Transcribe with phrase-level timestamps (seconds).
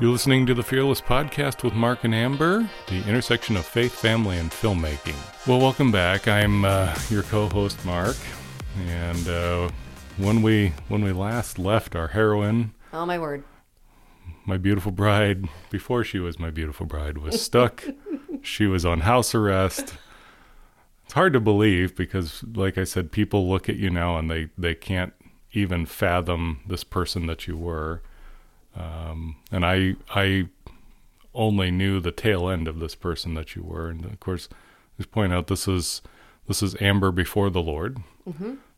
[0.00, 4.38] You're listening to the Fearless Podcast with Mark and Amber, the intersection of faith, family,
[4.38, 5.16] and filmmaking.
[5.46, 6.26] Well, welcome back.
[6.26, 8.16] I'm uh, your co-host Mark,
[8.86, 9.68] and uh,
[10.16, 13.44] when we when we last left our heroine, Oh my word.
[14.46, 17.84] my beautiful bride, before she was my beautiful bride, was stuck.
[18.42, 19.94] she was on house arrest.
[21.04, 24.48] It's hard to believe because, like I said, people look at you now and they
[24.56, 25.12] they can't
[25.52, 28.00] even fathom this person that you were.
[28.76, 30.48] Um, and I I
[31.34, 34.48] only knew the tail end of this person that you were, and of course,
[34.96, 36.02] just point out this is
[36.48, 37.98] this is Amber before the Lord.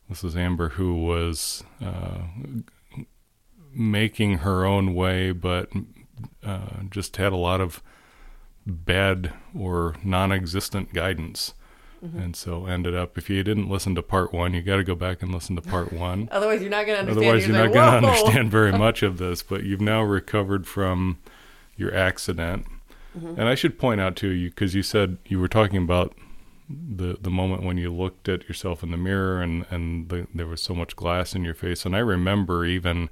[0.09, 2.23] This is Amber who was uh,
[3.73, 5.69] making her own way, but
[6.43, 7.81] uh, just had a lot of
[8.65, 11.53] bad or non-existent guidance.
[12.03, 14.93] And so ended up, if you didn't listen to part one, you got to go
[14.93, 16.27] back and listen to part one.
[16.31, 17.25] Otherwise, you're not going to understand.
[17.25, 19.41] Otherwise, you're not like, going to understand very much of this.
[19.41, 21.19] But you've now recovered from
[21.77, 22.65] your accident,
[23.17, 23.39] Mm-hmm.
[23.39, 26.15] and I should point out to you because you said you were talking about
[26.67, 30.47] the the moment when you looked at yourself in the mirror and and the, there
[30.47, 33.09] was so much glass in your face, and I remember even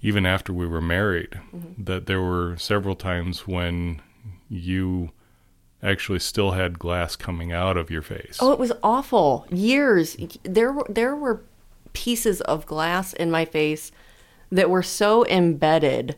[0.00, 1.84] even after we were married Mm-hmm.
[1.84, 4.00] that there were several times when
[4.48, 5.10] you
[5.84, 8.38] actually still had glass coming out of your face.
[8.40, 9.46] Oh, it was awful.
[9.50, 10.16] Years.
[10.42, 11.42] There were there were
[11.92, 13.92] pieces of glass in my face
[14.50, 16.16] that were so embedded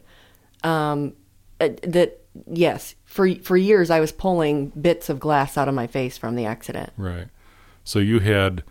[0.63, 1.15] um,
[1.61, 5.87] uh, that yes, for for years I was pulling bits of glass out of my
[5.87, 6.93] face from the accident.
[6.97, 7.29] Right.
[7.85, 8.63] So you had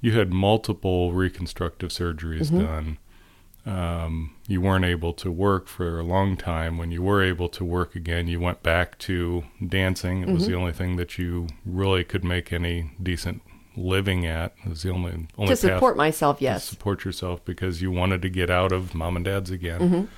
[0.00, 2.98] you had multiple reconstructive surgeries done.
[3.70, 6.76] Um, you weren't able to work for a long time.
[6.76, 10.22] When you were able to work again, you went back to dancing.
[10.22, 13.42] It was the only thing that you really could make any decent
[13.76, 14.54] living at.
[14.64, 16.64] It was the only only To support myself, yes.
[16.64, 20.08] to support yourself because you wanted to get out of mom and dad's again.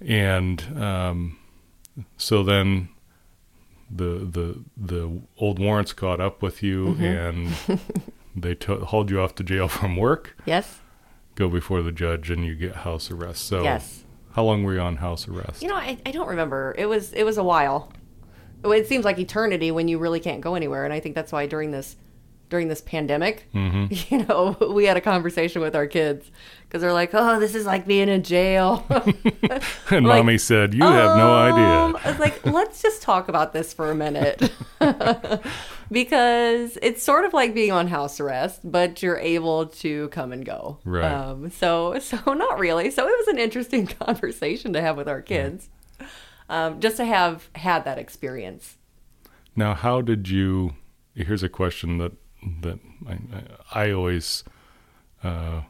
[0.00, 1.38] And um,
[2.16, 2.88] so then
[3.90, 7.54] the the the old warrants caught up with you and
[8.36, 10.80] they to- hauled you off to jail from work, Yes.
[11.34, 13.46] Go before the judge, and you get house arrest.
[13.46, 14.04] So Yes.
[14.32, 15.62] how long were you on house arrest?
[15.62, 16.74] You know, I, I don't remember.
[16.78, 17.92] It was it was a while.
[18.64, 21.46] It seems like eternity when you really can't go anywhere, and I think that's why
[21.46, 21.96] during this
[22.50, 23.86] during this pandemic, mm-hmm.
[24.14, 26.30] you know, we had a conversation with our kids
[26.74, 30.82] because they're like, "Oh, this is like being in jail." and like, mommy said, "You
[30.82, 34.50] have no Um, idea." I was like, let's just talk about this for a minute.
[35.92, 40.44] because it's sort of like being on house arrest, but you're able to come and
[40.44, 40.78] go.
[40.84, 41.04] Right.
[41.04, 42.90] Um, so, so not really.
[42.90, 45.68] So it was an interesting conversation to have with our kids,
[46.48, 48.78] um, just to have had that experience.
[49.54, 50.74] Now, how did you?
[51.14, 52.14] Here's a question that
[52.62, 54.42] that I, I I always
[55.22, 55.60] uh,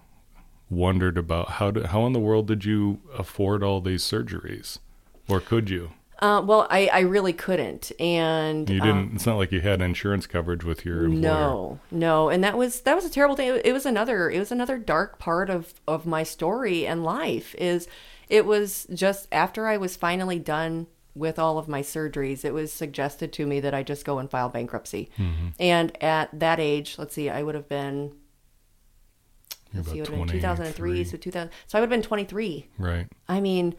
[0.75, 1.53] wondered about.
[1.53, 4.79] How did, how in the world did you afford all these surgeries,
[5.29, 5.93] or could you?
[6.21, 9.15] Uh, well, I, I really couldn't, and You um, didn't.
[9.17, 11.21] it's not like you had insurance coverage with your employer.
[11.21, 13.49] No, no, and that was that was a terrible thing.
[13.49, 17.55] It, it was another it was another dark part of of my story and life.
[17.57, 17.89] Is
[18.29, 22.73] it was just after I was finally done with all of my surgeries, it was
[22.73, 25.11] suggested to me that I just go and file bankruptcy.
[25.19, 25.49] Mm-hmm.
[25.61, 28.15] And at that age, let's see, I would have been.
[29.75, 31.51] Let's see, it about would have been 2003, so 2000.
[31.67, 32.69] So I would have been 23.
[32.79, 33.07] Right.
[33.29, 33.75] I mean,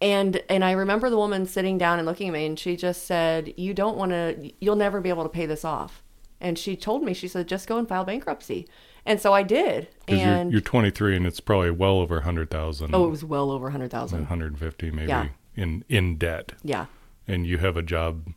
[0.00, 3.04] and and I remember the woman sitting down and looking at me, and she just
[3.06, 4.52] said, "You don't want to.
[4.60, 6.02] You'll never be able to pay this off."
[6.40, 8.68] And she told me, she said, "Just go and file bankruptcy."
[9.04, 9.88] And so I did.
[10.06, 12.94] And you're, you're 23 and it's probably well over 100,000.
[12.94, 14.18] oh, it was well over hundred thousand.
[14.20, 15.28] 150 maybe Yeah.
[15.56, 16.86] in in debt, Yeah.
[17.26, 18.32] and you have a job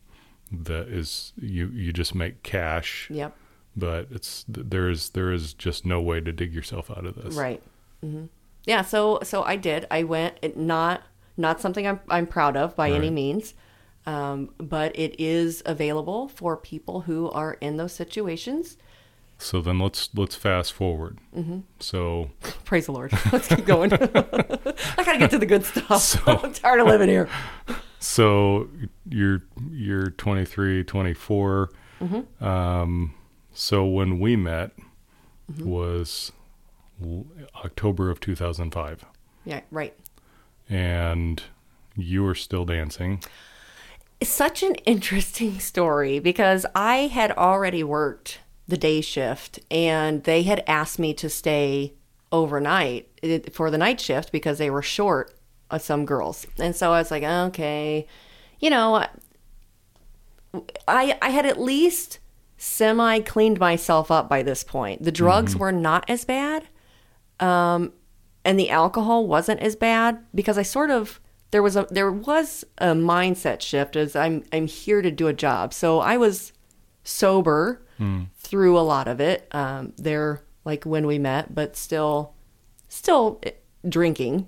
[0.52, 3.08] that is you you just make cash.
[3.12, 3.36] Yep.
[3.76, 7.36] But it's there is there is just no way to dig yourself out of this.
[7.36, 7.62] Right.
[8.02, 8.26] hmm
[8.66, 8.82] Yeah.
[8.82, 9.88] So so I did.
[9.92, 10.36] I went.
[10.42, 11.04] It, not
[11.38, 13.54] not something I'm I'm proud of by any means.
[14.08, 18.76] Um, but it is available for people who are in those situations.
[19.38, 21.20] So then let's let's fast forward.
[21.36, 21.60] Mm-hmm.
[21.80, 22.32] So
[22.66, 23.12] Praise the Lord.
[23.32, 23.94] Let's keep going.
[23.94, 23.98] I
[25.04, 26.02] gotta get to the good stuff.
[26.02, 27.30] So- I'm tired of living here.
[28.00, 28.70] so
[29.08, 31.70] you're you're 23, 24.
[32.02, 32.44] Mm-hmm.
[32.44, 33.14] Um,
[33.54, 34.72] so when we met
[35.60, 36.32] was
[37.64, 39.06] October of 2005,
[39.46, 39.94] Yeah, right.
[40.70, 41.42] and
[41.96, 43.22] you were still dancing.
[44.24, 50.64] Such an interesting story because I had already worked the day shift and they had
[50.68, 51.94] asked me to stay
[52.32, 55.36] overnight eh, for the night shift because they were short
[55.70, 56.46] of some girls.
[56.60, 58.08] And so I was like, okay,
[58.60, 59.04] you know,
[60.88, 62.20] I I had at least
[62.62, 65.04] semi cleaned myself up by this point.
[65.04, 66.68] The drugs were not as bad.
[67.40, 67.94] Um
[68.46, 71.20] and the alcohol wasn't as bad because I sort of
[71.52, 75.34] there was a there was a mindset shift as I'm I'm here to do a
[75.34, 75.74] job.
[75.74, 76.54] So I was
[77.04, 77.82] sober
[78.38, 79.48] through a lot of it.
[79.52, 82.34] Um, there, like when we met, but still,
[82.90, 83.52] still eh,
[83.88, 84.48] drinking.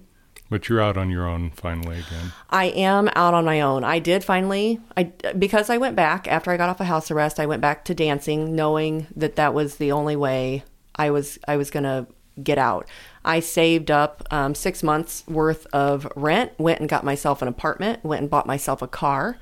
[0.53, 2.31] But you're out on your own finally again.
[2.51, 3.83] I am out on my own.
[3.83, 5.05] I did finally, I
[5.35, 7.39] because I went back after I got off of house arrest.
[7.39, 10.63] I went back to dancing, knowing that that was the only way
[10.95, 12.05] I was I was gonna
[12.43, 12.87] get out.
[13.25, 18.03] I saved up um, six months worth of rent, went and got myself an apartment,
[18.05, 19.39] went and bought myself a car,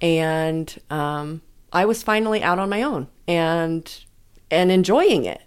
[0.00, 1.42] and um,
[1.72, 4.04] I was finally out on my own and
[4.48, 5.42] and enjoying it.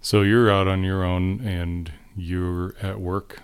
[0.00, 3.42] So you're out on your own and you're at work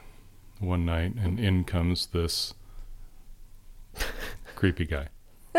[0.58, 2.54] one night and in comes this
[4.54, 5.08] creepy guy.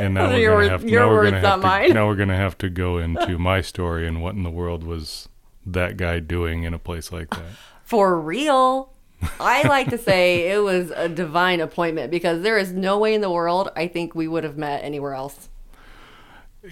[0.00, 2.58] and now we're words- have, now we're gonna not have to, now we're gonna have
[2.58, 5.28] to go into my story and what in the world was
[5.64, 7.52] that guy doing in a place like that.
[7.84, 8.92] For real.
[9.38, 13.20] I like to say it was a divine appointment because there is no way in
[13.20, 15.50] the world I think we would have met anywhere else.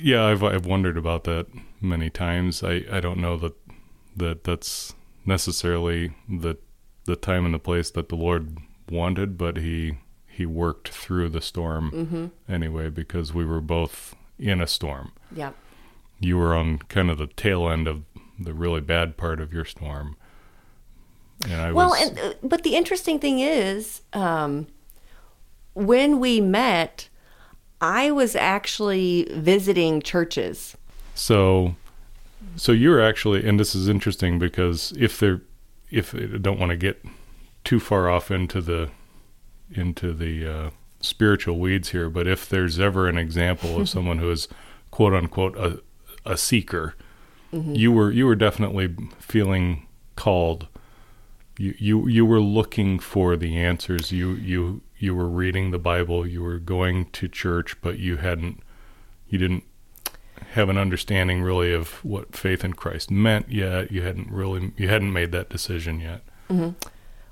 [0.01, 1.47] Yeah, I've I've wondered about that
[1.81, 2.63] many times.
[2.63, 3.55] I, I don't know that
[4.19, 4.95] that that's
[5.25, 6.57] necessarily the
[7.05, 8.59] the time and the place that the Lord
[8.91, 14.67] wanted, but he he worked through the storm anyway because we were both in a
[14.67, 15.13] storm.
[15.35, 15.53] Yeah.
[16.21, 18.03] You were on kind of the tail end of
[18.39, 20.17] the really bad part of your storm.
[21.45, 24.67] And I Well, was and uh, but the interesting thing is, um,
[25.75, 27.09] when we met,
[27.81, 30.77] I was actually visiting churches.
[31.15, 31.75] So,
[32.57, 35.43] so you're actually, and this is interesting because if they're,
[35.91, 37.03] if I don't want to get
[37.65, 38.91] too far off into the,
[39.71, 40.71] into the uh,
[41.01, 44.49] spiritual weeds here, but if there's ever an example of someone who is
[44.91, 45.81] quote unquote a,
[46.25, 46.95] a seeker,
[47.53, 49.87] you were you were definitely feeling
[50.17, 50.69] called.
[51.57, 54.13] You, you you were looking for the answers.
[54.13, 56.27] You you you were reading the Bible.
[56.27, 58.63] You were going to church, but you hadn't
[59.29, 59.65] you didn't
[60.53, 63.91] have an understanding really of what faith in Christ meant yet.
[63.91, 66.23] You hadn't really you hadn't made that decision yet.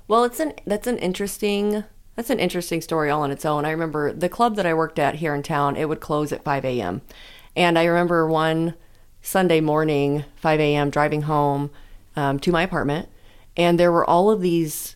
[0.07, 1.83] Well, it's an that's an interesting
[2.15, 3.65] that's an interesting story all on its own.
[3.65, 5.75] I remember the club that I worked at here in town.
[5.75, 7.01] It would close at five a.m.
[7.55, 8.75] And I remember one
[9.21, 10.89] Sunday morning, five a.m.
[10.89, 11.69] driving home
[12.15, 13.09] um, to my apartment,
[13.55, 14.95] and there were all of these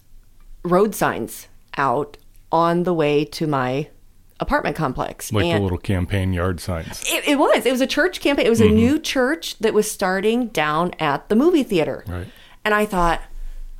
[0.64, 1.48] road signs
[1.78, 2.18] out
[2.52, 3.88] on the way to my
[4.42, 5.32] apartment complex.
[5.32, 7.04] Like and the little campaign yard signs.
[7.08, 7.66] it, it was.
[7.66, 8.46] It was a church campaign.
[8.46, 8.76] It was a mm-hmm.
[8.76, 12.04] new church that was starting down at the movie theater.
[12.08, 12.28] Right.
[12.66, 13.22] And I thought,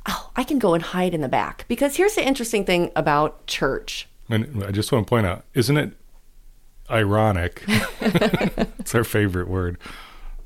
[0.08, 1.66] oh, I can go and hide in the back.
[1.68, 4.08] Because here's the interesting thing about church.
[4.30, 5.92] And I just want to point out, isn't it
[6.90, 7.64] ironic?
[8.00, 9.78] it's our favorite word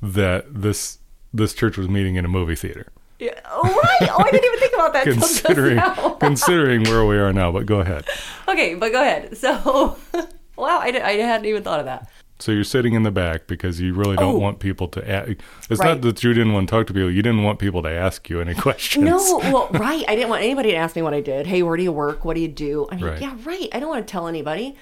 [0.01, 0.99] that this
[1.33, 2.87] this church was meeting in a movie theater.
[3.19, 4.09] Yeah, oh, right.
[4.11, 5.03] Oh, I didn't even think about that.
[5.03, 5.79] Considering
[6.19, 8.05] considering where we are now, but go ahead.
[8.47, 9.35] okay, but go ahead.
[9.37, 9.97] So,
[10.55, 12.09] wow, I, I hadn't even thought of that.
[12.39, 14.39] So you're sitting in the back because you really don't Oh.
[14.39, 15.31] want people to ask.
[15.71, 15.87] It's Right.
[15.95, 17.09] not that you didn't want to talk to people.
[17.09, 19.03] You didn't want people to ask you any questions.
[19.03, 19.17] No,
[19.51, 20.05] well, right.
[20.07, 21.47] I didn't want anybody to ask me what I did.
[21.47, 22.23] Hey, where do you work?
[22.23, 22.87] What do you do?
[22.91, 23.21] I mean, Right.
[23.21, 23.67] yeah, right.
[23.73, 24.75] I don't want to tell anybody.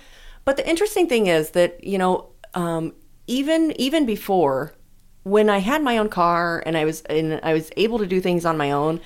[0.43, 2.91] But the interesting thing is that you know, um,
[3.27, 4.73] even even before
[5.25, 8.21] when I had my own car and I was and I was able to do
[8.21, 9.01] things on my own,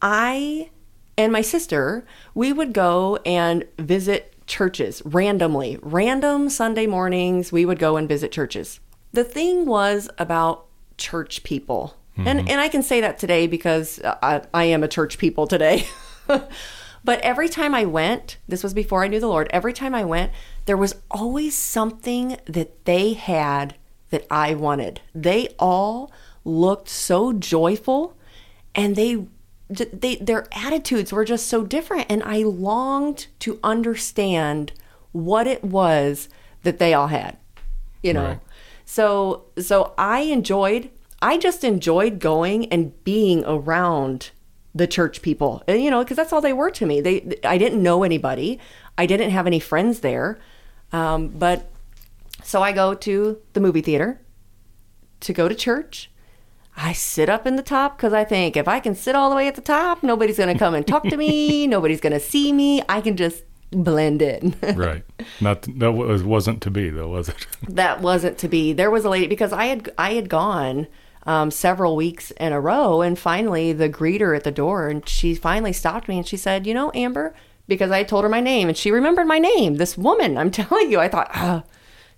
[0.00, 0.70] I
[1.18, 5.78] and my sister we would go and visit churches randomly.
[5.82, 8.80] Random Sunday mornings, we would go and visit churches.
[9.12, 10.64] The thing was about
[10.96, 11.94] church people.
[12.16, 12.48] And mm-hmm.
[12.48, 15.86] and I can say that today because I, I am a church people today.
[16.26, 20.04] but every time I went, this was before I knew the Lord, every time I
[20.04, 20.32] went,
[20.64, 23.76] there was always something that they had
[24.10, 25.00] that I wanted.
[25.14, 26.10] They all
[26.44, 28.16] looked so joyful
[28.74, 29.26] and they
[29.68, 34.72] they their attitudes were just so different and I longed to understand
[35.12, 36.28] what it was
[36.62, 37.36] that they all had.
[38.02, 38.24] You know.
[38.24, 38.40] Right.
[38.84, 44.30] So so I enjoyed I just enjoyed going and being around
[44.74, 45.62] the church people.
[45.66, 47.00] And, you know, because that's all they were to me.
[47.00, 48.58] They I didn't know anybody.
[48.96, 50.38] I didn't have any friends there.
[50.92, 51.70] Um, but
[52.42, 54.20] so I go to the movie theater
[55.20, 56.10] to go to church.
[56.76, 59.36] I sit up in the top because I think if I can sit all the
[59.36, 61.66] way at the top, nobody's going to come and talk to me.
[61.66, 62.82] nobody's going to see me.
[62.88, 64.54] I can just blend in.
[64.76, 65.02] right.
[65.40, 67.46] Not that was wasn't to be though, was it?
[67.68, 68.72] that wasn't to be.
[68.72, 70.86] There was a lady because I had I had gone
[71.24, 75.34] um, several weeks in a row, and finally the greeter at the door, and she
[75.34, 77.34] finally stopped me and she said, "You know, Amber,"
[77.66, 79.74] because I told her my name, and she remembered my name.
[79.74, 81.64] This woman, I'm telling you, I thought,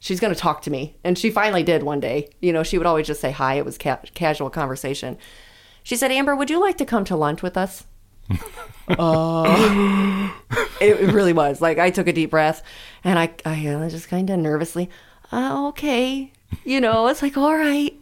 [0.00, 2.30] she's going to talk to me, and she finally did one day.
[2.40, 3.54] You know, she would always just say hi.
[3.54, 5.16] It was ca- casual conversation.
[5.85, 7.85] She said, "Amber, would you like to come to lunch with us?"
[8.88, 10.30] uh,
[10.80, 11.61] it, really was.
[11.61, 12.62] Like I took a deep breath
[13.04, 14.88] and I, I just kind of nervously,
[15.33, 16.33] uh, okay,
[16.64, 17.97] you know, it's like all right.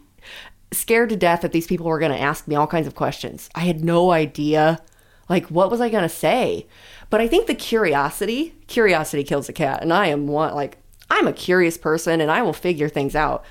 [0.71, 3.49] Scared to death that these people were going to ask me all kinds of questions.
[3.55, 4.79] I had no idea,
[5.27, 6.67] like what was I going to say.
[7.09, 10.77] But I think the curiosity, curiosity kills a cat, and I am one like
[11.09, 13.43] I'm a curious person, and I will figure things out.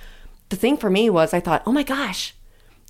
[0.49, 2.35] The thing for me was I thought, oh my gosh,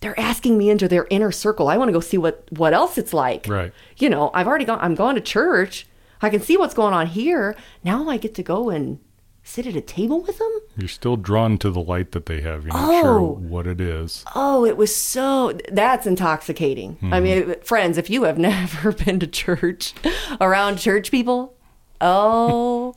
[0.01, 1.69] they're asking me into their inner circle.
[1.69, 3.47] I want to go see what what else it's like.
[3.49, 3.73] Right.
[3.97, 4.79] You know, I've already gone.
[4.81, 5.87] I'm going to church.
[6.23, 7.57] I can see what's going on here.
[7.85, 9.01] Now I get to go and
[9.43, 10.61] sit at a table with them.
[10.77, 12.65] You're still drawn to the light that they have.
[12.65, 13.39] You're not sure Oh.
[13.41, 14.25] what it is.
[14.35, 16.99] Oh, it was so that's intoxicating.
[17.03, 17.49] I mm-hmm.
[17.49, 19.95] mean, friends, if you have never been to church
[20.41, 21.55] around church people,
[22.01, 22.95] oh,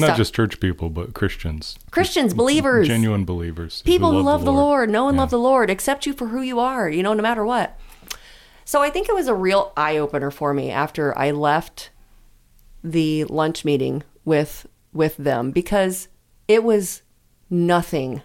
[0.00, 3.82] Not just church people, but Christians, Christians, believers, genuine believers.
[3.82, 5.22] people who love, the Lord, know and Yeah.
[5.22, 7.78] love the Lord, accept you for who you are, you know, no matter what.
[8.64, 11.90] So I think it was a real eye opener for me after I left
[12.84, 16.08] the lunch meeting with with them because
[16.48, 17.02] it was
[17.48, 18.22] nothing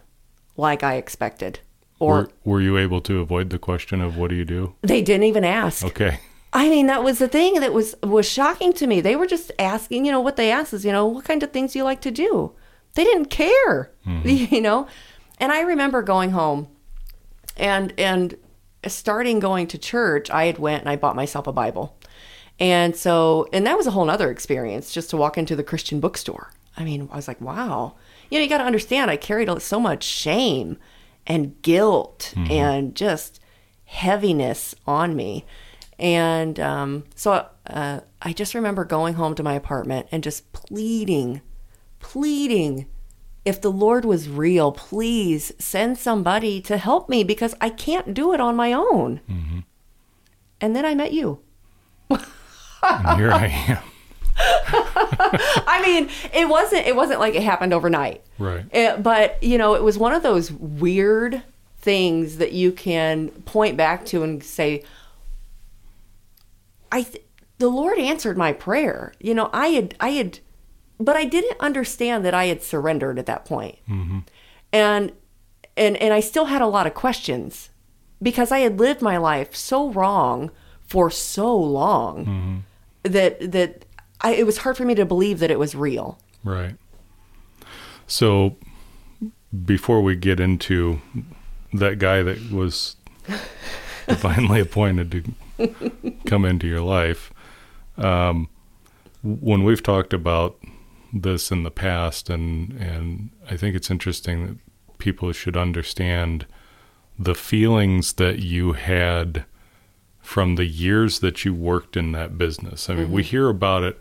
[0.57, 1.59] like I expected.
[1.99, 4.75] Or Were, were you able to avoid the question of what do you do?
[4.81, 5.83] they didn't even ask.
[5.85, 6.19] Okay.
[6.55, 9.01] I mean, that was the thing that was was shocking to me.
[9.01, 11.51] They were just asking, you know, what they asked is, you know, what kind of
[11.51, 12.53] things do you like to do?
[12.93, 14.27] They didn't care, mm-hmm.
[14.55, 14.87] you know.
[15.37, 16.69] And I remember going home,
[17.57, 18.37] and and
[18.87, 20.29] starting going to church.
[20.29, 21.97] I had went and I bought myself a Bible,
[22.57, 25.99] and so and that was a whole other experience just to walk into the Christian
[25.99, 26.53] bookstore.
[26.77, 27.95] I mean, I was like, wow,
[28.29, 29.11] you know, you got to understand.
[29.11, 30.77] I carried so much shame
[31.27, 32.49] and guilt mm-hmm.
[32.49, 33.41] and just
[33.83, 35.43] heaviness on me.
[35.97, 41.41] And um, so uh, I just remember going home to my apartment and just pleading,
[41.99, 42.87] pleading,
[43.45, 48.33] if the Lord was real, please send somebody to help me because I can't do
[48.33, 49.63] it on my own.
[50.59, 51.39] And then I met you.
[52.09, 53.77] And here I am.
[55.67, 58.21] I mean, it wasn't it wasn't like it happened overnight.
[58.37, 58.65] Right.
[58.71, 61.41] It- but you know, it was one of those weird
[61.79, 64.83] things that you can point back to and say,
[66.95, 67.25] "I, th-
[67.57, 70.39] the Lord answered my prayer." You know, I had, I had,
[70.99, 74.19] but I didn't understand that I had surrendered at that point, mm-hmm.
[74.71, 75.11] and
[75.77, 77.69] and and I still had a lot of questions
[78.21, 82.57] because I had lived my life so wrong for so long mm-hmm.
[83.03, 83.85] that that
[84.21, 86.19] I, it was hard for me to believe that it was real.
[86.43, 86.75] Right.
[88.07, 88.55] So
[89.65, 91.01] before we get into
[91.73, 92.95] that guy that was
[94.07, 95.23] divinely appointed to
[96.25, 97.31] come into your life,
[97.97, 98.49] um,
[99.23, 100.57] when we've talked about
[101.13, 104.57] this in the past, and and I think it's interesting that
[104.97, 106.45] people should understand
[107.17, 109.45] the feelings that you had
[110.21, 112.89] from the years that you worked in that business.
[112.89, 113.97] I mean, we hear about it.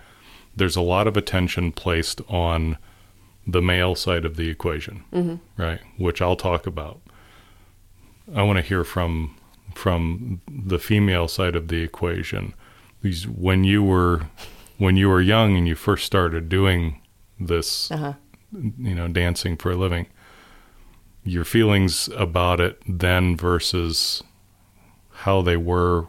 [0.57, 2.79] There's a lot of attention placed on
[3.47, 5.05] the male side of the equation,
[5.57, 5.81] right?
[5.99, 7.01] Which I'll talk about.
[8.35, 9.37] I want to hear from
[9.75, 12.55] from the female side of the equation.
[13.03, 14.23] These when you were
[14.79, 17.01] when you were young and you first started doing
[17.39, 18.15] this, Uh-huh.
[18.53, 20.07] you know, dancing for a living.
[21.23, 24.23] Your feelings about it then versus
[25.11, 26.07] how they were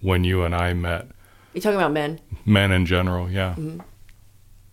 [0.00, 1.08] when you and I met.
[1.52, 2.20] You talking about men?
[2.44, 3.56] Men in general, yeah.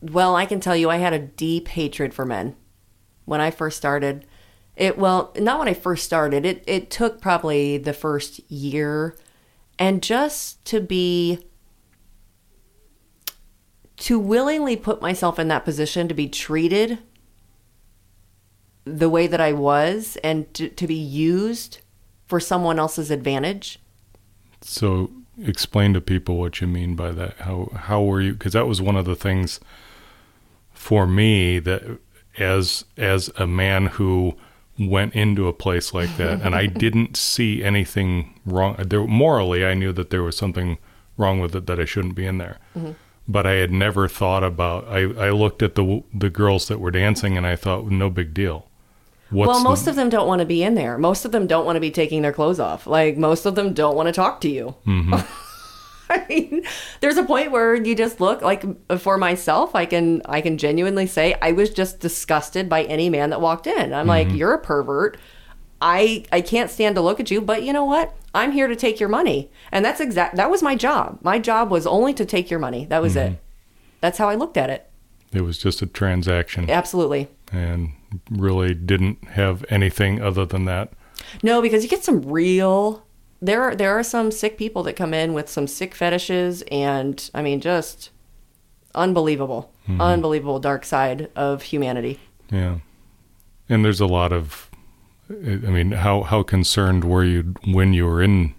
[0.01, 2.55] Well, I can tell you I had a deep hatred for men
[3.25, 4.25] when I first started.
[4.75, 6.45] It well, not when I first started.
[6.45, 9.15] It it took probably the first year
[9.77, 11.39] and just to be
[13.97, 16.99] to willingly put myself in that position to be treated
[18.83, 21.81] the way that I was and to, to be used
[22.25, 23.79] for someone else's advantage.
[24.61, 25.11] So
[25.43, 27.37] explain to people what you mean by that.
[27.39, 28.33] How how were you?
[28.33, 29.59] Because that was one of the things
[30.73, 31.99] for me that
[32.37, 34.35] as as a man who
[34.89, 38.75] went into a place like that, and I didn't see anything wrong.
[38.79, 40.77] There morally, I knew that there was something
[41.17, 42.57] wrong with it that I shouldn't be in there.
[42.77, 42.91] Mm-hmm.
[43.27, 44.87] But I had never thought about.
[44.87, 48.33] I I looked at the the girls that were dancing, and I thought, no big
[48.33, 48.67] deal.
[49.29, 50.97] What's well, the- most of them don't want to be in there.
[50.97, 52.85] Most of them don't want to be taking their clothes off.
[52.85, 54.75] Like most of them don't want to talk to you.
[54.85, 55.13] Mm-hmm.
[56.13, 56.63] I mean,
[56.99, 58.65] there's a point where you just look like
[58.99, 63.29] for myself, I can I can genuinely say I was just disgusted by any man
[63.29, 63.93] that walked in.
[63.93, 64.35] I'm like, mm-hmm.
[64.35, 65.17] you're a pervert.
[65.81, 68.13] I I can't stand to look at you, but you know what?
[68.33, 69.49] I'm here to take your money.
[69.71, 71.19] And that's exact that was my job.
[71.21, 72.85] My job was only to take your money.
[72.85, 73.31] That was it.
[73.31, 73.41] Mm-hmm.
[74.01, 74.89] That's how I looked at it.
[75.31, 77.29] it was just a transaction, Absolutely.
[77.53, 77.93] and
[78.29, 80.91] really didn't have anything other than that.
[81.41, 83.05] No, because you get some real
[83.41, 87.29] there are there are some sick people that come in with some sick fetishes, and
[87.33, 88.11] I mean, just
[88.93, 90.01] unbelievable, mm-hmm.
[90.01, 92.19] unbelievable dark side of humanity.
[92.51, 92.79] Yeah.
[93.69, 94.69] And there's a lot of
[95.29, 98.53] I mean, how how concerned were you when you were in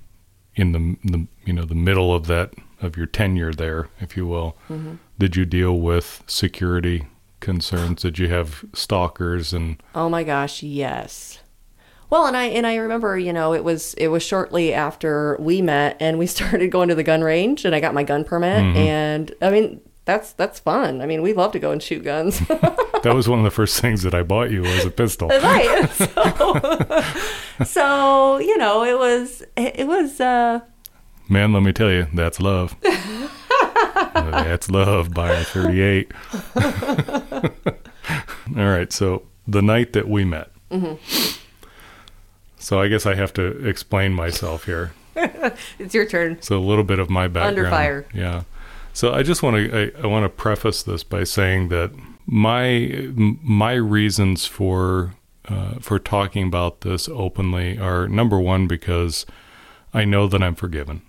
[0.55, 4.27] in the the you know, the middle of that of your tenure there, if you
[4.27, 4.57] will?
[4.69, 4.95] Mm-hmm.
[5.19, 7.07] Did you deal with security
[7.41, 8.03] concerns?
[8.03, 11.41] Did you have stalkers and Oh my gosh, yes.
[12.13, 15.63] Well, and I and I remember, you know, it was it was shortly after we
[15.63, 18.77] met and we started going to the gun range and I got my gun permit
[18.77, 21.01] and I mean, that's that's fun.
[21.01, 22.39] I mean, we love to go and shoot guns.
[22.49, 25.29] that was one of the first things that I bought you was a pistol.
[25.31, 25.89] right.
[25.89, 30.61] So, so, you know, it was it was uh
[31.31, 32.77] Man, let me tell you, that's love.
[34.13, 36.13] that's love by a 38.
[38.55, 40.51] All right, so the night that we met.
[42.63, 44.93] So I guess I have to explain myself here.
[45.79, 46.41] it's your turn.
[46.41, 47.59] So a little bit of my background.
[47.59, 48.07] Under fire.
[48.15, 48.45] Yeah.
[48.93, 51.91] So I just want to I, I want to preface this by saying that
[52.25, 55.15] my my reasons for
[55.49, 59.27] uh, for talking about this openly are number one because
[59.93, 61.03] I know that I'm forgiven,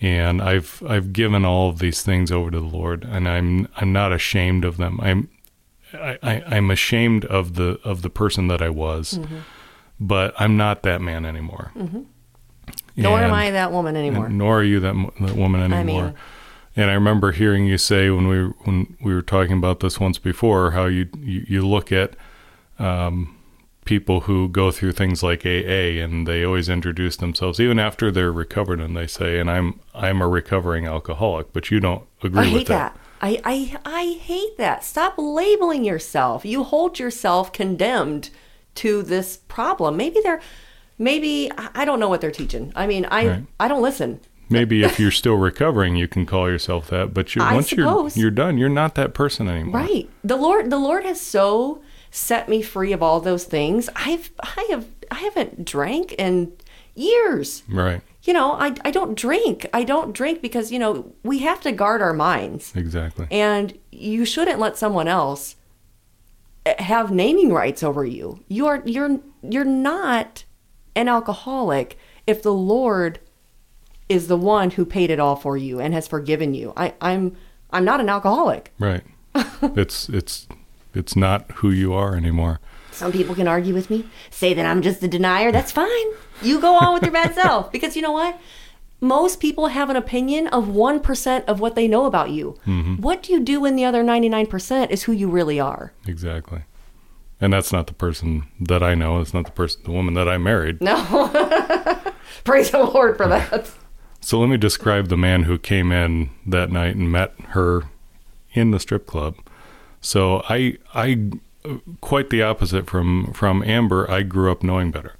[0.00, 3.92] and I've I've given all of these things over to the Lord, and I'm I'm
[3.92, 4.98] not ashamed of them.
[5.02, 5.28] I'm
[5.92, 9.18] I, I, I'm ashamed of the of the person that I was,
[10.02, 11.72] but I'm not that man anymore.
[12.96, 14.26] Nor am I that woman anymore.
[14.26, 16.04] and nor are you that, that woman anymore.
[16.06, 16.14] mean-
[16.74, 20.18] and I remember hearing you say when we when we were talking about this once
[20.18, 22.16] before how you you, you look at
[22.78, 23.36] um,
[23.84, 28.32] people who go through things like AA and they always introduce themselves even after they're
[28.32, 32.44] recovered and they say and I'm I'm a recovering alcoholic, but you don't agree I
[32.44, 32.96] with hate that.
[33.20, 34.82] I, I I hate that.
[34.82, 36.44] Stop labeling yourself.
[36.44, 38.30] You hold yourself condemned
[38.76, 39.96] to this problem.
[39.96, 40.40] Maybe they're
[40.98, 42.72] maybe I don't know what they're teaching.
[42.74, 43.46] I mean, I Right.
[43.60, 44.20] I don't listen.
[44.48, 48.16] Maybe if you're still recovering, you can call yourself that, but you, once suppose.
[48.16, 49.80] you're you're done, you're not that person anymore.
[49.80, 50.10] Right.
[50.22, 53.88] The Lord the Lord has so set me free of all those things.
[53.96, 56.52] I've I have I haven't drank in
[56.94, 57.62] years.
[57.68, 58.02] Right.
[58.22, 59.66] You know, I I don't drink.
[59.72, 62.72] I don't drink because, you know, we have to guard our minds.
[62.76, 63.26] Exactly.
[63.30, 65.56] And you shouldn't let someone else
[66.78, 68.40] have naming rights over you.
[68.48, 70.44] You are you're you're not
[70.94, 73.18] an alcoholic if the Lord
[74.08, 76.72] is the one who paid it all for you and has forgiven you.
[76.76, 77.36] I, I'm
[77.70, 78.72] I'm not an alcoholic.
[78.78, 79.02] Right.
[79.62, 80.46] it's it's
[80.94, 82.60] it's not who you are anymore.
[82.92, 85.50] Some people can argue with me, say that I'm just a denier.
[85.50, 85.88] That's fine.
[86.42, 88.38] You go on with your bad self because you know what?
[89.02, 92.56] Most people have an opinion of 1% of what they know about you.
[92.66, 93.02] Mm-hmm.
[93.02, 95.92] What do you do when the other 99% is who you really are?
[96.06, 96.62] Exactly.
[97.40, 99.20] And that's not the person that I know.
[99.20, 100.80] It's not the person, the woman that I married.
[100.80, 100.94] No.
[102.44, 103.72] Praise the Lord for that.
[104.20, 107.82] So let me describe the man who came in that night and met her
[108.52, 109.34] in the strip club.
[110.00, 111.32] So I, I,
[112.00, 114.10] quite the opposite from from Amber.
[114.10, 115.14] I grew up knowing better.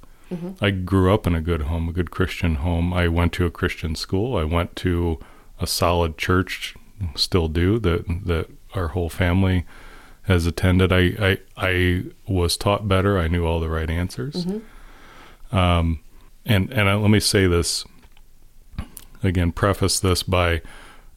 [0.61, 2.93] I grew up in a good home, a good Christian home.
[2.93, 4.37] I went to a Christian school.
[4.37, 5.19] I went to
[5.59, 6.75] a solid church,
[7.15, 9.65] still do that that our whole family
[10.23, 10.91] has attended.
[10.91, 13.17] I I, I was taught better.
[13.17, 14.45] I knew all the right answers.
[15.51, 15.99] Um,
[16.45, 17.85] and and uh, let me say this
[19.21, 19.51] again.
[19.51, 20.61] Preface this by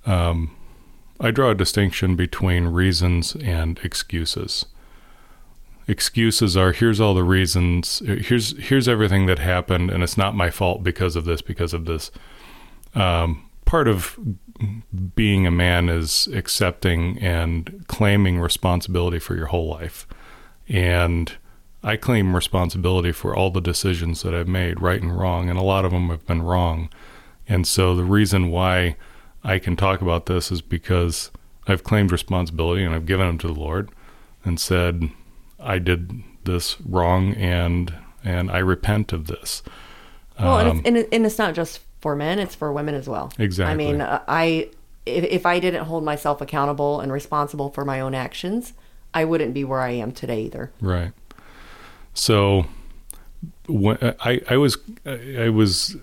[0.04, 0.54] um,
[1.20, 4.66] I draw a distinction between reasons and excuses
[5.88, 8.02] excuses are here's all the reasons.
[8.04, 11.84] Here's here's everything that happened and it's not my fault because of this because of
[11.84, 12.10] this.
[12.94, 14.18] Um, part of
[15.14, 20.06] being a man is accepting and claiming responsibility for your whole life.
[20.68, 21.32] And
[21.82, 25.62] i claim responsibility for all the decisions that i've made right and wrong and a
[25.62, 26.88] lot of them have been wrong.
[27.48, 28.96] And so the reason why
[29.44, 31.30] i can talk about this is because
[31.68, 33.90] i've claimed responsibility and i've given them to the lord
[34.42, 35.10] and said
[35.58, 39.62] I did this wrong and and I repent of this.
[40.38, 43.08] Well, and, Um, it's, and, and it's not just for men; it's for women as
[43.08, 43.32] well.
[43.38, 43.72] Exactly.
[43.72, 44.68] I mean, I
[45.06, 48.74] if, if I didn't hold myself accountable and responsible for my own actions,
[49.14, 50.72] I wouldn't be where I am today either.
[50.80, 51.12] Right.
[52.12, 52.66] So
[53.68, 55.96] when I I was I was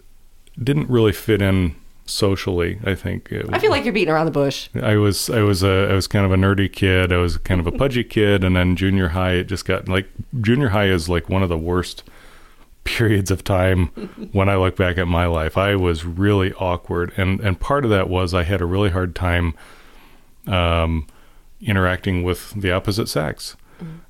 [0.61, 2.79] didn't really fit in socially.
[2.83, 4.69] I think I feel like you're beating around the bush.
[4.75, 7.11] I was I was a I was kind of a nerdy kid.
[7.11, 10.07] I was kind of a pudgy kid, and then junior high it just got like
[10.41, 12.03] junior high is like one of the worst
[12.83, 13.87] periods of time
[14.31, 15.57] when I look back at my life.
[15.57, 19.15] I was really awkward, and and part of that was I had a really hard
[19.15, 19.53] time
[20.47, 21.07] um,
[21.61, 23.55] interacting with the opposite sex,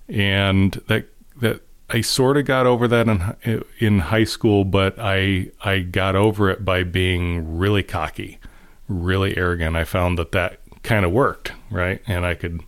[0.08, 1.08] and that
[1.42, 6.16] that I sort of got over that in in high school, but I I got
[6.16, 8.40] over it by being really cocky,
[8.88, 9.76] really arrogant.
[9.76, 12.02] I found that that kind of worked, right?
[12.08, 12.62] And I could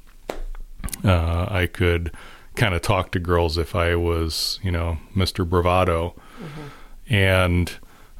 [1.03, 2.11] uh, I could
[2.55, 5.47] kind of talk to girls if I was, you know, Mr.
[5.47, 6.15] Bravado.
[6.39, 7.13] Mm-hmm.
[7.13, 7.71] And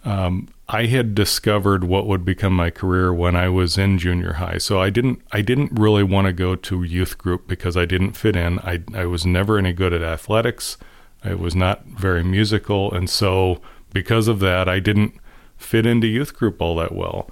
[0.03, 4.57] um, I had discovered what would become my career when I was in junior high.
[4.57, 8.13] So I didn't I didn't really want to go to youth group because I didn't
[8.13, 8.59] fit in.
[8.59, 10.77] I I was never any good at athletics.
[11.23, 13.61] I was not very musical, and so
[13.93, 15.15] because of that, I didn't
[15.57, 17.29] fit into youth group all that well.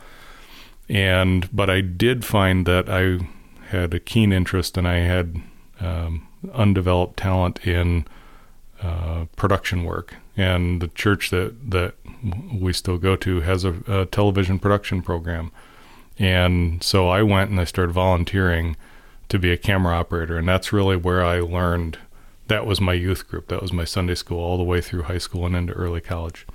[0.87, 3.27] And but I did find that I
[3.67, 5.41] had a keen interest and I had
[5.79, 8.05] um, undeveloped talent in
[8.81, 10.15] uh, production work.
[10.37, 11.95] And the church that that
[12.53, 15.51] we still go to has a, a television production program.
[16.17, 18.75] And so I went and I started volunteering
[19.29, 21.97] to be a camera operator, and that's really where I learned.
[22.47, 23.47] That was my youth group.
[23.47, 26.45] That was my Sunday school all the way through high school and into early college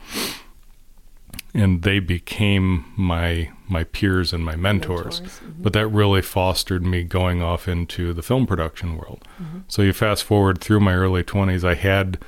[1.54, 5.20] and they became my my peers and my mentors.
[5.20, 5.62] mentors mm-hmm.
[5.62, 9.26] But that really fostered me going off into the film production world.
[9.42, 9.60] Mm-hmm.
[9.68, 12.18] So you fast forward through my early twenties, I had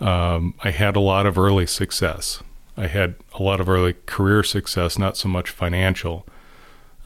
[0.00, 2.42] um, I had a lot of early success.
[2.76, 6.26] I had a lot of early career success, not so much financial.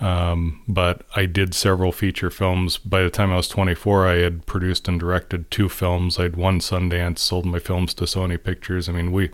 [0.01, 2.79] Um, but I did several feature films.
[2.79, 6.19] By the time I was 24, I had produced and directed two films.
[6.19, 8.89] I'd won Sundance, sold my films to Sony Pictures.
[8.89, 9.31] I mean, we,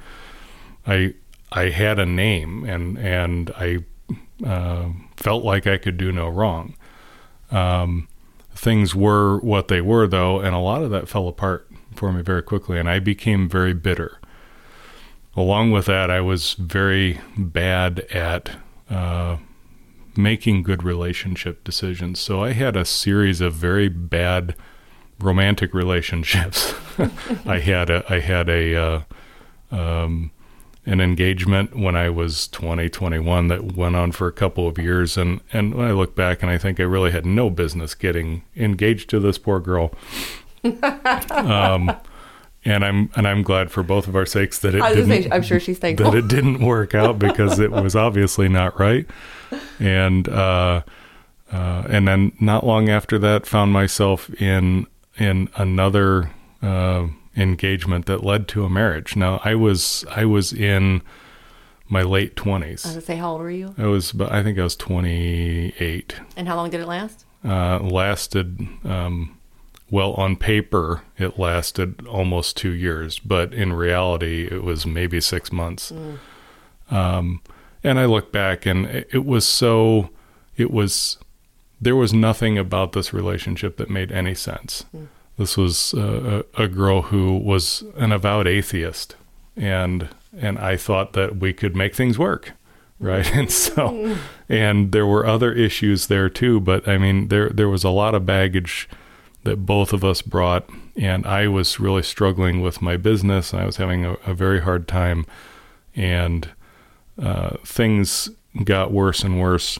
[0.86, 1.14] I
[1.52, 3.84] I had a name and and I
[4.44, 6.74] uh, felt like I could do no wrong.
[7.52, 8.08] Um,
[8.54, 12.22] things were what they were though, and a lot of that fell apart for me
[12.22, 14.18] very quickly, and I became very bitter.
[15.36, 18.52] Along with that, I was very bad at
[18.88, 19.36] uh,
[20.16, 22.20] making good relationship decisions.
[22.20, 24.54] So I had a series of very bad
[25.18, 26.74] romantic relationships.
[27.46, 29.02] I had a I had a uh,
[29.70, 30.30] um,
[30.86, 35.16] an engagement when I was 20, 21 that went on for a couple of years.
[35.16, 38.44] And, and when I look back and I think I really had no business getting
[38.56, 39.92] engaged to this poor girl.
[41.30, 41.94] um,
[42.66, 45.32] and I'm and I'm glad for both of our sakes that it didn't.
[45.32, 49.06] I'm sure she's thankful that it didn't work out because it was obviously not right.
[49.78, 50.82] And uh,
[51.52, 58.24] uh, and then not long after that, found myself in in another uh, engagement that
[58.24, 59.16] led to a marriage.
[59.16, 61.02] Now, I was I was in
[61.88, 62.84] my late twenties.
[62.84, 63.74] I was say, how old were you?
[63.78, 66.16] I was, I think I was twenty eight.
[66.36, 67.24] And how long did it last?
[67.44, 69.38] Uh, lasted, um,
[69.90, 75.52] well, on paper, it lasted almost two years, but in reality, it was maybe six
[75.52, 75.92] months.
[75.92, 76.18] Mm.
[76.92, 77.42] Um,
[77.84, 80.10] and I look back, and it, was so,
[80.56, 81.18] it was,
[81.80, 84.86] there was nothing about this relationship that made any sense.
[84.94, 85.06] Mm.
[85.38, 89.16] This was uh, a, a girl who was an avowed atheist,
[89.56, 92.52] and and I thought that we could make things work,
[92.98, 93.30] right?
[93.34, 94.16] And so,
[94.48, 96.58] and there were other issues there too.
[96.58, 98.88] But I mean, there there was a lot of baggage
[99.46, 103.54] that both of us brought, and I was really struggling with my business.
[103.54, 105.24] I was having a, a very hard time,
[105.94, 106.50] and
[107.20, 108.28] uh, things
[108.64, 109.78] got worse and worse.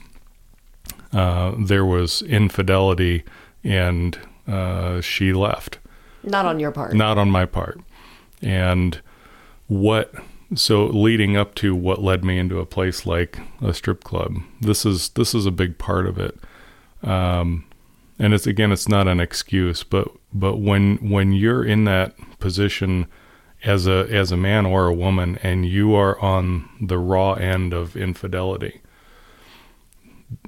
[1.12, 3.24] Uh, there was infidelity
[3.64, 5.79] and uh, she left.
[6.22, 6.94] Not on your part.
[6.94, 7.81] Not on my part.
[8.42, 9.00] And
[9.66, 10.14] what
[10.55, 14.37] so leading up to what led me into a place like a strip club.
[14.61, 16.38] This is this is a big part of it.
[17.02, 17.64] Um,
[18.18, 23.07] and it's again it's not an excuse, but but when when you're in that position
[23.64, 27.72] as a as a man or a woman and you are on the raw end
[27.72, 28.81] of infidelity,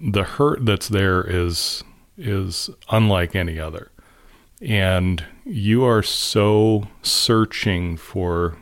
[0.00, 1.84] the hurt that's there is
[2.16, 3.90] is unlike any other.
[4.60, 8.58] And you are so searching for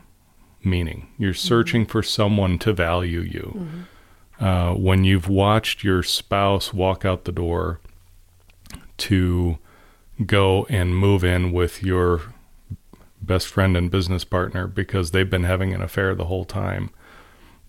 [0.63, 1.09] meaning.
[1.17, 1.47] You're mm-hmm.
[1.47, 3.53] searching for someone to value you.
[3.55, 3.81] Mm-hmm.
[4.39, 7.79] Uh, when you've watched your spouse walk out the door
[8.97, 9.57] to
[10.25, 12.21] go and move in with your
[13.21, 16.89] best friend and business partner because they've been having an affair the whole time,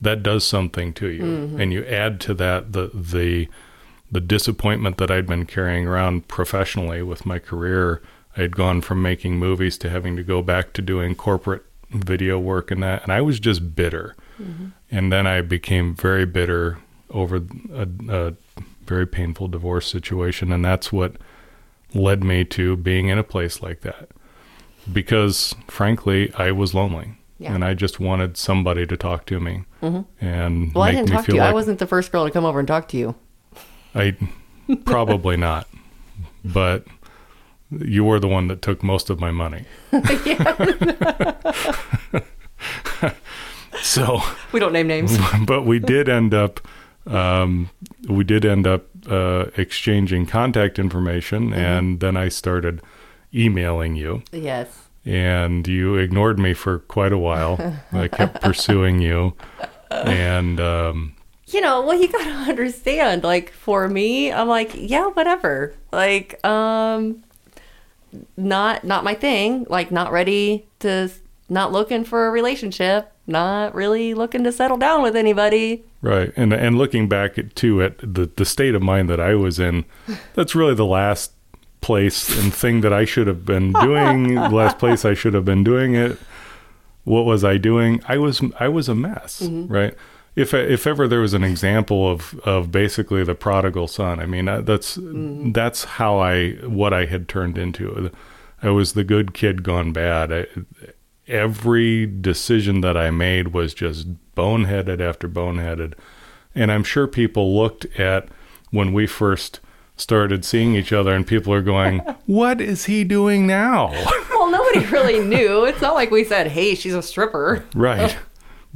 [0.01, 1.23] that does something to you.
[1.23, 1.61] Mm-hmm.
[1.61, 3.49] And you add to that the the
[4.11, 8.01] the disappointment that I'd been carrying around professionally with my career.
[8.37, 12.71] I'd gone from making movies to having to go back to doing corporate video work
[12.71, 14.14] and that, and I was just bitter.
[14.41, 14.67] Mm-hmm.
[14.91, 16.79] And then I became very bitter
[17.11, 18.35] over a, a
[18.88, 21.16] very painful divorce situation, and that's what
[21.94, 24.09] led me to being in a place like that.
[24.92, 27.14] Because frankly, I was lonely.
[27.38, 27.55] Yeah.
[27.55, 29.62] And I just wanted somebody to talk to me.
[29.81, 30.24] Mm-hmm.
[30.24, 31.38] And well, I didn't talk to you.
[31.38, 33.14] Like, I wasn't the first girl to come over and talk to you.
[33.94, 34.16] I
[34.85, 35.68] probably not,
[36.44, 36.85] but
[37.70, 39.66] you were the one that took most of my money.
[43.83, 44.20] so,
[44.53, 45.16] We don't name names.
[45.46, 46.59] but we did end up,
[47.09, 47.71] um,
[48.09, 52.83] we did end up uh, exchanging contact information, and then I started
[53.35, 54.88] emailing you, yes.
[55.05, 57.77] and you ignored me for quite a while.
[57.92, 59.35] I kept pursuing you,
[59.90, 61.14] and um,
[61.47, 63.25] You know, well, you gotta understand.
[63.25, 65.75] Like for me, I'm like, yeah, whatever.
[65.92, 67.25] Like, um,
[68.37, 69.66] not not my thing.
[69.68, 71.11] Like, not ready to,
[71.49, 73.12] not looking for a relationship.
[73.27, 75.85] Not really looking to settle down with anybody.
[76.01, 79.35] Right, and and looking back at too at the the state of mind that I
[79.35, 79.85] was in,
[80.35, 81.33] that's really the last
[81.81, 84.35] place and thing that I should have been doing.
[84.37, 86.19] the last place I should have been doing it.
[87.05, 88.01] What was I doing?
[88.07, 89.73] I was I was a mess, mm-hmm.
[89.73, 89.95] right?
[90.37, 94.45] If if ever there was an example of of basically the prodigal son, I mean
[94.45, 95.51] that's mm-hmm.
[95.51, 98.13] that's how I what I had turned into.
[98.63, 100.33] I was the good kid gone bad.
[100.33, 100.47] I,
[101.29, 105.95] every decision that I made was just boneheaded after boneheaded.
[106.55, 108.29] And I'm sure people looked at
[108.71, 109.61] when we first
[109.97, 113.91] started seeing each other and people are going, What is he doing now?
[114.31, 115.64] Well, nobody really knew.
[115.64, 118.17] It's not like we said, "Hey, she's a stripper." right.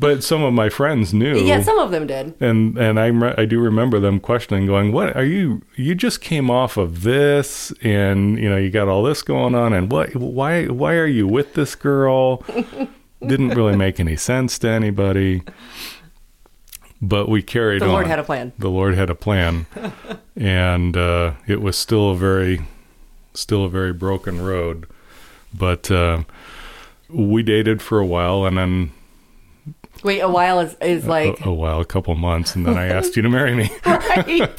[0.03, 1.39] But some of my friends knew.
[1.39, 2.35] Yeah, some of them did.
[2.41, 5.63] and and I re- I do remember them questioning, going, "What are you?
[5.77, 9.73] You just came off of this, and you know you got all this going on,
[9.73, 10.15] and what?
[10.15, 10.67] Why?
[10.67, 12.43] Why are you with this girl?"
[13.27, 15.43] Didn't really make any sense to anybody.
[17.01, 17.93] But we carried The on.
[17.93, 18.53] Lord had a plan.
[18.59, 19.67] The Lord had a plan,
[20.37, 22.61] and uh, it was still a very,
[23.35, 24.87] still a very broken road.
[25.53, 26.23] But uh,
[27.09, 28.93] we dated for a while, and then
[30.03, 32.87] Wait, a while is is like a, a while, a couple months, and then I
[32.87, 33.71] asked you to marry me.
[33.87, 34.51] right.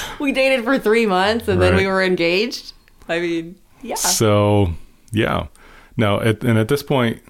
[0.20, 2.72] we dated for three months and then we were engaged.
[3.08, 3.96] I mean, yeah.
[3.96, 4.72] So
[5.10, 5.48] yeah.
[5.96, 7.20] Now at, and at this point,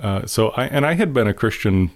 [0.00, 1.90] uh, so I and I had been a Christian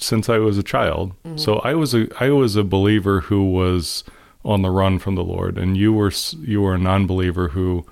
[0.00, 1.12] since I was a child.
[1.36, 4.04] So I was a I was a believer who was
[4.44, 7.84] on the run from the Lord, and you were you were a non-believer who,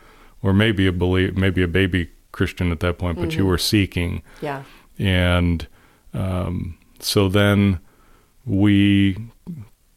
[0.42, 4.22] or maybe a believe maybe a baby Christian at that point, but you were seeking,
[4.40, 4.62] Yeah.
[4.98, 5.66] and
[6.14, 7.80] um, so then
[8.44, 9.16] we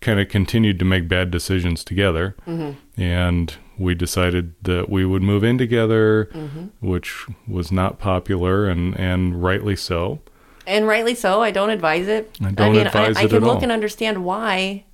[0.02, 3.02] kind of continued to make bad decisions together mm-hmm.
[3.02, 6.68] and we decided that we would move in together mm-hmm.
[6.80, 10.20] which was not popular and and rightly so
[10.68, 11.42] And rightly so.
[11.42, 12.38] I don't advise it.
[12.44, 13.64] I don't mean, advise I, I can look all.
[13.64, 14.86] and understand why.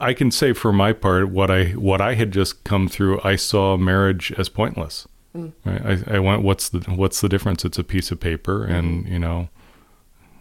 [0.00, 3.34] i can say for my part what i what i had just come through i
[3.34, 5.52] saw marriage as pointless mm.
[5.64, 6.08] right?
[6.08, 8.74] I, I went what's the what's the difference it's a piece of paper mm-hmm.
[8.74, 9.48] and you know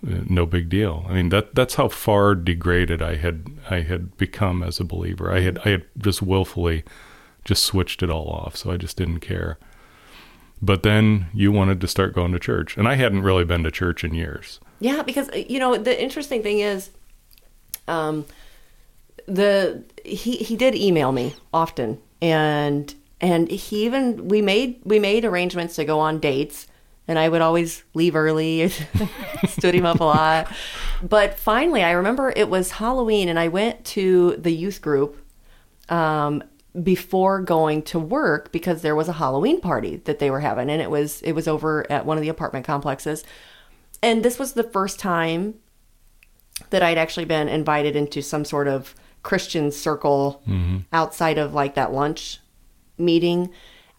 [0.01, 1.05] no big deal.
[1.07, 5.31] I mean that that's how far degraded I had I had become as a believer.
[5.31, 6.83] I had I had just willfully
[7.45, 9.57] just switched it all off, so I just didn't care.
[10.61, 13.71] But then you wanted to start going to church, and I hadn't really been to
[13.71, 14.59] church in years.
[14.79, 16.89] Yeah, because you know the interesting thing is,
[17.87, 18.25] um,
[19.27, 25.25] the he he did email me often, and and he even we made we made
[25.25, 26.66] arrangements to go on dates,
[27.07, 28.69] and I would always leave early,
[29.47, 30.47] stood him up a lot.
[31.01, 35.23] But finally, I remember it was Halloween, and I went to the youth group
[35.89, 36.43] um,
[36.81, 40.81] before going to work because there was a Halloween party that they were having, and
[40.81, 43.23] it was it was over at one of the apartment complexes.
[44.03, 45.55] And this was the first time
[46.69, 50.41] that I'd actually been invited into some sort of Christian circle
[50.91, 52.39] outside of like that lunch
[52.97, 53.49] meeting.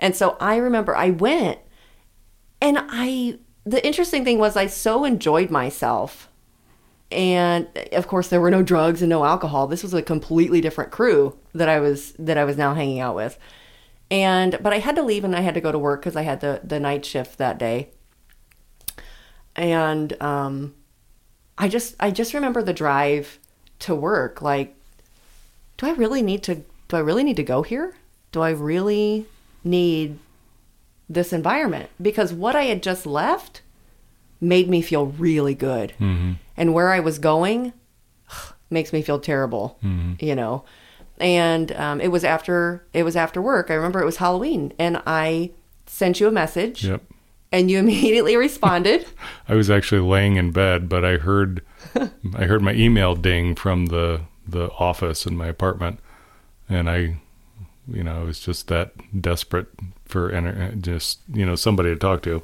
[0.01, 1.59] And so I remember I went
[2.61, 6.29] and I the interesting thing was I so enjoyed myself.
[7.11, 9.67] And of course there were no drugs and no alcohol.
[9.67, 13.15] This was a completely different crew that I was that I was now hanging out
[13.15, 13.39] with.
[14.11, 16.23] And but I had to leave and I had to go to work cuz I
[16.23, 17.91] had the the night shift that day.
[19.55, 20.75] And um
[21.57, 23.39] I just I just remember the drive
[23.81, 24.75] to work like
[25.77, 26.57] do I really need to
[26.89, 27.97] do I really need to go here?
[28.33, 29.27] Do I really
[29.63, 30.19] need
[31.09, 31.91] this environment?
[32.01, 33.63] Because what I had just left
[34.41, 35.93] made me feel really good.
[36.01, 37.73] And where I was going
[38.71, 39.79] makes me feel terrible,
[40.21, 40.65] you know.
[41.21, 43.71] And um, it was after it was after work.
[43.71, 45.51] I remember it was Halloween, and I
[45.87, 47.03] sent you a message, Yep.
[47.51, 49.05] and you immediately responded.
[49.49, 51.63] I was actually laying in bed, but I heard
[51.97, 55.99] I heard my email ding from the the office in my apartment,
[56.69, 57.17] and I,
[57.93, 59.67] you know, I was just that desperate
[60.09, 62.43] for enter- just you know somebody to talk to,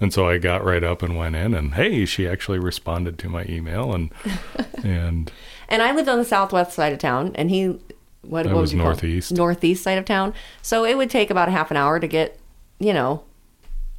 [0.00, 3.28] and so I got right up and went in, and hey, she actually responded to
[3.28, 4.10] my email, and
[4.84, 5.30] and
[5.68, 7.78] And I lived on the southwest side of town, and he
[8.22, 8.94] what, what was you call it?
[9.02, 9.32] northeast.
[9.32, 10.34] northeast side of town.
[10.62, 12.38] So it would take about a half an hour to get,
[12.78, 13.22] you know,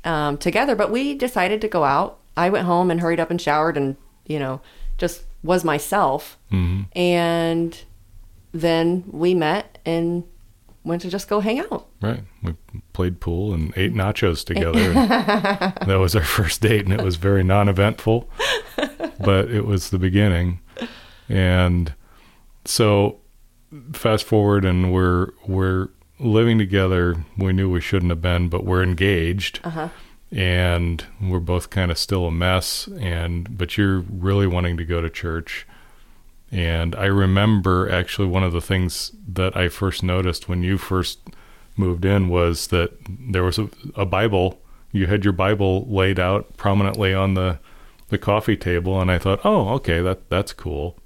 [0.04, 0.76] um, together.
[0.76, 2.20] But we decided to go out.
[2.38, 3.96] I went home and hurried up and showered and,
[4.28, 4.62] you know,
[4.98, 6.38] just was myself.
[6.52, 7.82] hmm And
[8.52, 10.24] then we met and
[10.84, 11.88] went to just go hang out.
[12.02, 12.24] Right.
[12.42, 12.56] We
[12.94, 14.94] played pool and ate nachos together.
[14.94, 18.30] that was our first date, and it was very non eventful,
[19.20, 20.60] but it was the beginning.
[21.30, 21.94] And
[22.66, 23.20] so,
[23.94, 25.90] fast forward, and we're, we're
[26.20, 27.26] living together.
[27.38, 29.60] We knew we shouldn't have been, but we're engaged.
[29.64, 29.90] Uh-huh.
[30.32, 32.88] And we're both kind of still a mess.
[33.00, 35.68] And, but you're really wanting to go to church.
[36.52, 41.20] And I remember actually one of the things that I first noticed when you first
[41.78, 44.62] moved in was that there was a, a Bible.
[44.92, 47.60] You had your Bible laid out prominently on the
[48.10, 50.98] the coffee table, and I thought, oh, okay, that that's cool.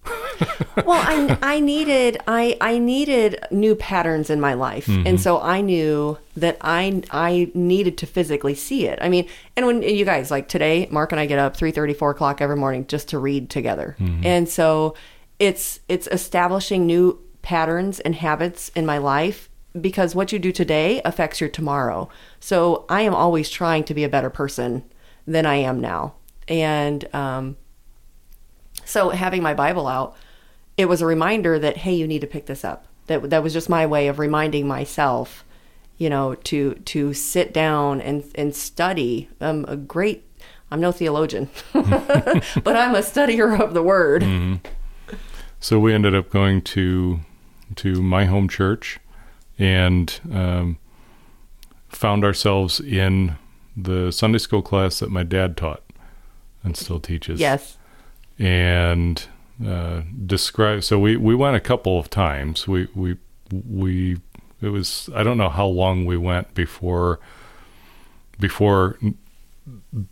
[0.86, 4.88] well I, I needed I, I needed new patterns in my life.
[4.88, 5.16] And mm-hmm.
[5.18, 9.00] so i knew that I, I needed to physically see it.
[9.02, 12.12] I mean and when you guys like today mark and i get up 3 4
[12.12, 13.96] o'clock every morning just to read together.
[14.00, 14.26] Mm-hmm.
[14.26, 14.96] And so
[15.40, 21.02] it's it's establishing new patterns and habits in my life because what you do today
[21.04, 24.84] affects your tomorrow so i am always trying to be a better person
[25.28, 26.14] than i am now
[26.48, 27.58] and um,
[28.86, 30.16] so having my Bible out,
[30.78, 32.86] it was a reminder that hey, you need to pick this up.
[33.08, 35.44] That that was just my way of reminding myself,
[35.98, 39.30] you know, to to sit down and and study.
[39.40, 40.24] I'm a great.
[40.72, 44.24] I'm no theologian, but I'm a studier of the Word.
[45.66, 47.22] So we ended up going to
[47.78, 49.00] to my home church,
[49.58, 50.78] and um,
[51.90, 53.38] found ourselves in
[53.76, 55.82] the Sunday school class that my dad taught
[56.64, 57.40] and still teaches.
[57.40, 57.80] Yes.
[58.38, 59.26] and
[59.66, 60.84] uh, describe.
[60.84, 62.68] So we we went a couple of times.
[62.68, 63.18] We we
[63.52, 64.18] we
[64.62, 67.20] it was I don't know how long we went before
[68.40, 69.00] before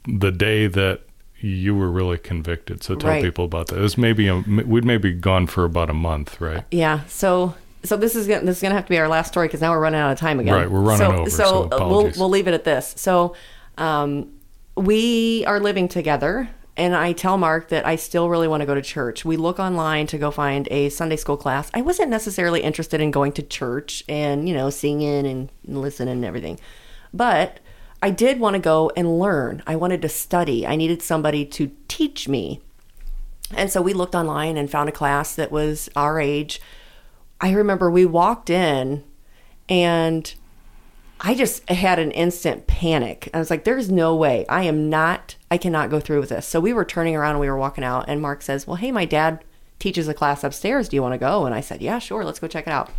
[0.07, 1.02] the day that
[1.43, 2.83] you were really convicted.
[2.83, 3.23] So tell Right.
[3.23, 3.77] people about that.
[3.77, 6.63] It was maybe a, we'd maybe gone for about a month, right?
[6.71, 7.01] Yeah.
[7.07, 9.59] So so this is gonna, this is gonna have to be our last story because
[9.59, 10.53] now we're running out of time again.
[10.53, 12.93] Right, we're running so, over, So, so uh, we'll we'll leave it at this.
[12.97, 13.35] So
[13.77, 14.31] um,
[14.75, 16.49] we are living together.
[16.75, 19.23] And I tell Mark that I still really want to go to church.
[19.23, 21.69] We look online to go find a Sunday school class.
[21.75, 26.25] I wasn't necessarily interested in going to church and, you know, singing and listening and
[26.25, 26.59] everything.
[27.13, 27.59] But
[28.03, 29.63] I did want to go and learn.
[29.65, 30.67] I wanted to study.
[30.67, 32.59] I needed somebody to teach me.
[33.55, 36.61] And so we looked online and found a class that was our age.
[37.39, 39.05] I remember we walked in
[39.69, 40.35] and
[41.21, 43.29] I just had an instant panic.
[43.33, 44.45] I was like, there's no way.
[44.49, 46.45] I am not, I cannot go through with this.
[46.45, 48.91] So we were turning around and we were walking out, and Mark says, Well, hey,
[48.91, 49.45] my dad
[49.79, 50.89] teaches a class upstairs.
[50.89, 51.45] Do you want to go?
[51.45, 52.25] And I said, Yeah, sure.
[52.25, 52.91] Let's go check it out.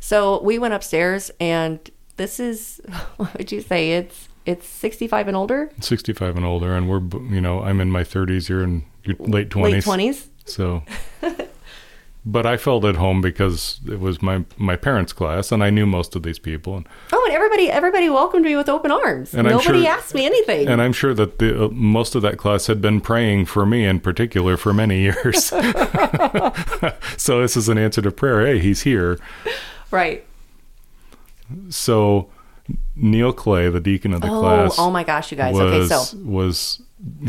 [0.00, 1.78] So we went upstairs, and
[2.16, 2.80] this is,
[3.16, 3.92] what would you say?
[3.92, 7.00] It's, it's 65 and older, 65 and older, and we're
[7.32, 8.48] you know I'm in my 30s.
[8.48, 9.62] You're in your late 20s.
[9.62, 10.26] late 20s.
[10.46, 10.82] So,
[12.26, 15.86] but I felt at home because it was my my parents' class, and I knew
[15.86, 19.34] most of these people, and, Oh, and everybody, everybody welcomed me with open arms.
[19.34, 20.68] And Nobody sure- asked me anything.
[20.68, 23.84] and I'm sure that the uh, most of that class had been praying for me
[23.84, 25.44] in particular for many years.
[27.16, 28.44] so this is an answer to prayer.
[28.46, 29.18] Hey, he's here.
[29.90, 30.24] right.
[31.68, 32.28] So
[32.96, 35.54] Neil Clay, the deacon of the Oh, class, oh my gosh, you guys.
[35.54, 36.82] was okay, so was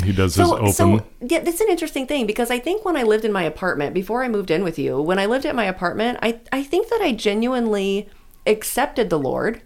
[0.04, 0.72] he does his so, open.
[0.74, 3.94] so yeah, that's an interesting thing because I think when I lived in my apartment
[3.94, 6.90] before I moved in with you, when I lived at my apartment, I I think
[6.90, 8.10] that I genuinely
[8.46, 9.62] accepted the Lord,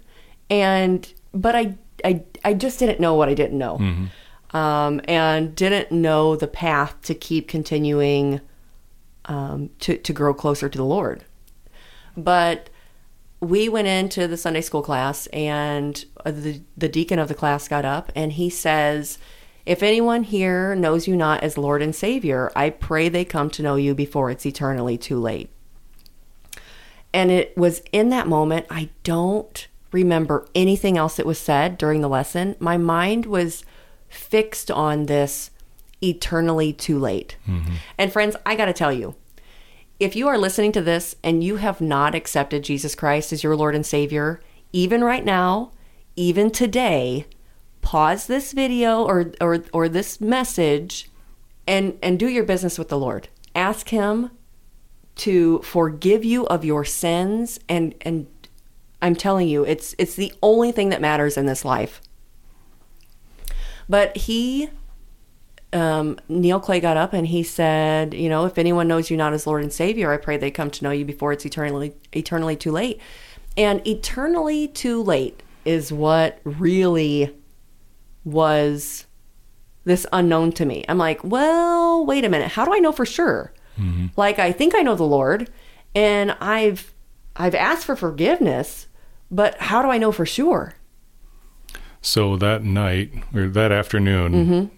[0.49, 3.79] and but I I I just didn't know what I didn't know,
[4.51, 8.41] um, and didn't know the path to keep continuing
[9.25, 11.23] um, to to grow closer to the Lord,
[12.15, 12.69] but
[13.39, 17.67] we went into the Sunday school class, and uh, the the deacon of the class
[17.67, 19.17] got up and he says,
[19.65, 23.63] "If anyone here knows you not as Lord and Savior, I pray they come to
[23.63, 25.49] know you before it's eternally too late."
[27.13, 32.01] And it was in that moment I don't remember anything else that was said during
[32.01, 32.55] the lesson.
[32.59, 33.63] My mind was
[34.09, 35.51] fixed on this
[36.03, 37.37] eternally too late.
[37.97, 39.15] And friends, I got to tell you,
[39.99, 43.55] if you are listening to this and you have not accepted Jesus Christ as your
[43.55, 44.41] Lord and Savior,
[44.73, 45.71] even right now,
[46.15, 47.25] even today,
[47.81, 51.09] pause this video or or or this message
[51.67, 53.29] and and do your business with the Lord.
[53.53, 54.31] Ask him
[55.17, 58.27] to forgive you of your sins and and
[59.01, 62.01] I'm telling you, it's it's the only thing that matters in this life.
[63.87, 64.69] But he
[65.75, 69.33] um, Neil Clay got up and he said, you know, if anyone knows you not
[69.33, 72.55] as Lord and Savior, I pray they come to know you before it's eternally eternally
[72.55, 73.01] too late.
[73.57, 77.35] And eternally too late is what really
[78.23, 79.05] was
[79.83, 80.85] this unknown to me.
[80.87, 82.51] I'm like, well, wait a minute.
[82.51, 83.51] How do I know for sure?
[84.15, 85.49] Like I think I know the Lord
[85.93, 86.93] and I've
[87.35, 88.87] I've asked for forgiveness,
[89.29, 90.75] but how do I know for sure?
[92.01, 94.71] So that night or that afternoon,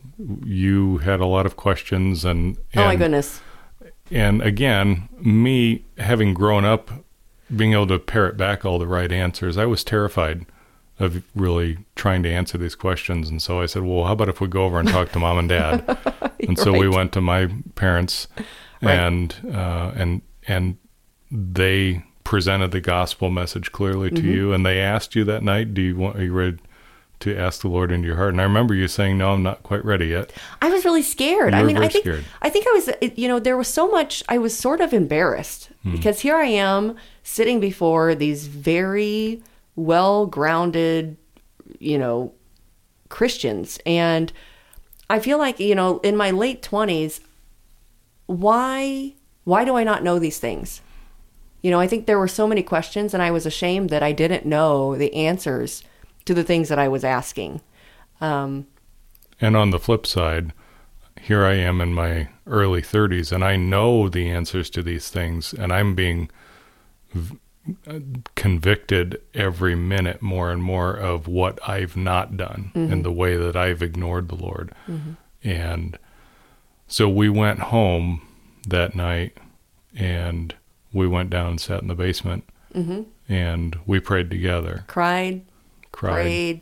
[0.45, 2.79] you had a lot of questions, and, and Mm-hmm.
[2.79, 3.41] oh my goodness.
[4.09, 6.89] And again, me having grown up,
[7.55, 10.45] being able to parrot back all the right answers, I was terrified
[10.99, 13.29] of really trying to answer these questions.
[13.29, 15.37] And so I said, "Well, how about if we go over and talk to mom
[15.37, 15.97] and dad?"
[16.47, 18.27] and so we went to my parents,
[18.81, 18.97] Right.
[18.97, 20.77] and uh, and and
[21.29, 24.23] they presented the gospel message clearly Mm-hmm.
[24.25, 26.17] to you, and they asked you that night, "Do you want?
[26.17, 26.57] Are you ready?"
[27.21, 29.63] To ask the Lord into your heart, and I remember you saying, "No, I'm not
[29.63, 31.53] quite ready yet." I was really scared.
[31.55, 32.25] I mean, I think scared.
[32.43, 35.69] I think I was you know, there was so much I was sort of embarrassed
[35.81, 35.93] Hmm.
[35.93, 39.41] because here I am sitting before these very
[39.75, 41.17] well-grounded,
[41.79, 42.33] you know,
[43.09, 44.31] Christians and
[45.09, 47.21] I feel like, you know, in my late 20s
[48.27, 49.13] why
[49.45, 50.81] why do I not know these things?
[51.61, 54.11] You know, I think there were so many questions and I was ashamed that I
[54.11, 55.83] didn't know the answers
[56.27, 57.61] to the things that I was asking.
[58.21, 58.67] Um
[59.39, 60.53] And on the flip side,
[61.21, 65.53] here I am in my early 30s and I know the answers to these things
[65.53, 66.29] and I'm being
[67.13, 67.37] v-
[68.35, 73.01] convicted every minute more and more of what I've not done and mm-hmm.
[73.01, 74.71] the way that I've ignored the Lord.
[74.87, 75.11] Mm-hmm.
[75.43, 75.97] And
[76.87, 78.21] so we went home
[78.67, 79.37] that night
[79.95, 80.55] and
[80.93, 83.03] we went down and sat in the basement mm-hmm.
[83.27, 85.41] and we prayed together, cried,
[85.97, 86.13] cried.
[86.13, 86.61] prayed,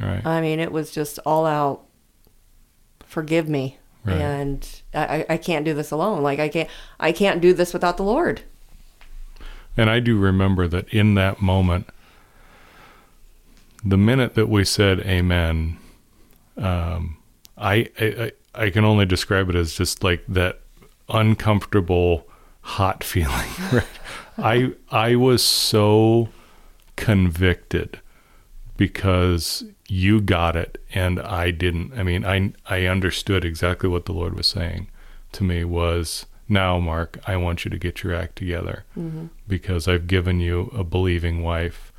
[0.00, 0.26] Right.
[0.26, 1.84] I mean, it was just all out.
[3.06, 4.16] Forgive me, Right.
[4.20, 6.22] and I, I- can't do this alone.
[6.22, 6.68] Like I can't,
[7.00, 8.42] I can't do this without the Lord.
[9.76, 11.88] And I do remember that in that moment,
[13.84, 15.78] the minute that we said amen,
[16.58, 17.18] um,
[17.56, 20.60] I, I I- I can only describe it as just like that
[21.10, 22.26] uncomfortable,
[22.62, 23.50] hot feeling.
[23.70, 23.84] Right?
[24.38, 26.28] I I was so
[26.96, 28.00] convicted
[28.76, 31.92] because you got it and I didn't.
[31.98, 34.88] I mean, I I understood exactly what the Lord was saying
[35.32, 39.26] to me was now, Mark, I want you to get your act together mm-hmm.
[39.48, 41.92] because I've given you a believing wife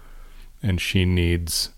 [0.63, 1.69] and she needs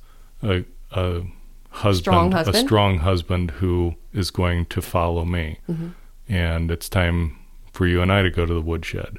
[0.41, 1.23] a a
[1.69, 5.59] husband, Strong a strong husband who is going to follow me.
[5.69, 5.89] Mm-hmm.
[6.27, 7.37] And it's time
[7.71, 9.17] for you and I to go to the woodshed.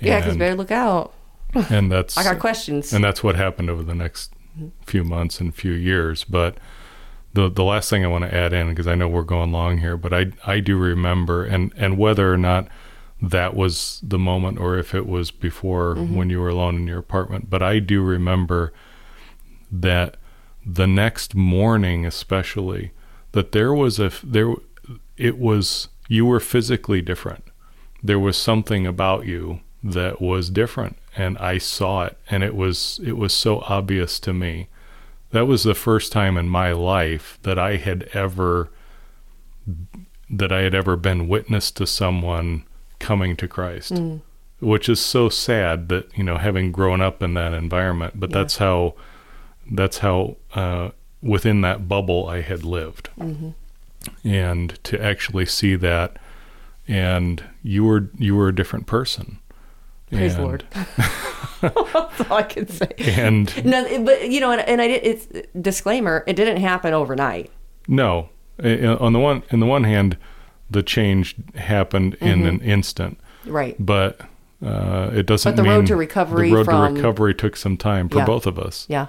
[0.00, 1.14] Yeah, because better look out.
[1.54, 2.92] and that's I got questions.
[2.92, 4.32] and that's what happened over the next
[4.86, 6.56] few months and few years but
[7.32, 9.78] the the last thing I want to add in because I know we're going long
[9.78, 12.68] here but I I do remember and and whether or not
[13.20, 16.14] that was the moment or if it was before mm-hmm.
[16.14, 18.72] when you were alone in your apartment but I do remember
[19.70, 20.16] that
[20.64, 22.92] the next morning especially
[23.32, 24.54] that there was a there
[25.16, 27.44] it was you were physically different.
[28.02, 33.00] There was something about you that was different and I saw it and it was
[33.04, 34.68] it was so obvious to me.
[35.30, 38.70] That was the first time in my life that I had ever
[40.30, 42.64] that I had ever been witness to someone
[42.98, 43.92] coming to Christ
[44.60, 48.38] which is so sad that you know having grown up in that environment but Yeah.
[48.38, 48.94] that's how
[49.70, 50.90] that's how uh,
[51.22, 53.08] within that bubble I had lived.
[54.22, 56.18] And to actually see that
[56.86, 59.38] and you were you were a different person
[60.10, 60.64] Praise And- Lord.
[61.60, 62.90] That's all I can say.
[62.98, 65.02] and No, but you know, and, and I did.
[65.04, 65.28] It's
[65.58, 66.22] disclaimer.
[66.26, 67.50] It didn't happen overnight.
[67.88, 68.28] no
[68.62, 70.16] on the one in the one hand
[70.70, 72.46] the change happened in Mm-hmm.
[72.46, 73.74] an instant Right.
[73.84, 74.20] but
[74.64, 77.76] uh, it doesn't But the road to recovery the road from- to recovery took some
[77.76, 78.26] time for Yeah.
[78.26, 79.06] both of us Yeah.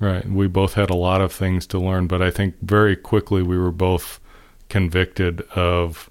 [0.00, 0.26] Right.
[0.28, 3.56] We both had a lot of things to learn, but I think very quickly we
[3.58, 4.20] were both
[4.68, 6.08] convicted of,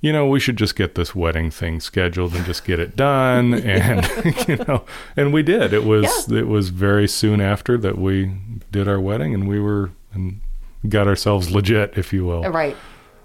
[0.00, 3.54] you know, we should just get this wedding thing scheduled and just get it done.
[3.66, 4.06] And,
[4.48, 4.84] you know,
[5.16, 5.72] and we did.
[5.72, 8.36] It was, it was very soon after that we
[8.70, 10.40] did our wedding and we were, and
[10.88, 12.42] got ourselves legit, if you will.
[12.42, 12.76] Right.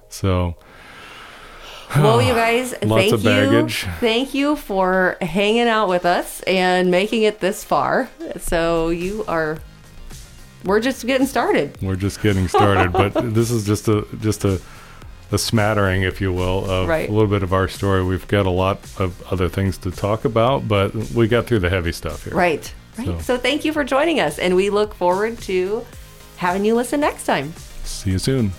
[0.09, 0.55] So,
[1.95, 3.84] Well, you guys, Lots thank of baggage.
[3.84, 3.91] you.
[3.99, 8.09] Thank you for hanging out with us and making it this far.
[8.38, 9.59] So you are.
[10.63, 11.78] We're just getting started.
[11.82, 14.61] we're just getting started, but this is just a, just a,
[15.32, 17.08] a smattering, if you will, of Right.
[17.08, 18.04] a little bit of our story.
[18.04, 21.70] We've got a lot of other things to talk about, but we got through the
[21.70, 22.34] heavy stuff here.
[22.34, 22.74] Right.
[22.98, 23.08] Right.
[23.08, 25.86] So- So thank you for joining us, and we look forward to
[26.38, 27.54] having you listen next time.
[27.86, 28.52] See you soon.